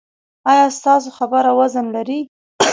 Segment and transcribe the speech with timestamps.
[0.51, 2.19] ایا ستاسو خبره وزن لري؟